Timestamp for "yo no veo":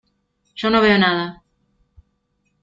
0.55-0.97